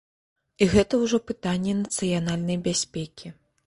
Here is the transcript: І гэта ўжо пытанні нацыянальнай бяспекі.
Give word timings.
І 0.65 0.67
гэта 0.73 0.93
ўжо 1.03 1.21
пытанні 1.33 1.79
нацыянальнай 1.85 2.63
бяспекі. 2.71 3.27